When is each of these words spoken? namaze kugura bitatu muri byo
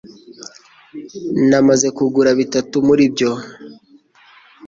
namaze 1.49 1.87
kugura 1.97 2.31
bitatu 2.39 2.75
muri 2.87 3.03
byo 3.13 3.31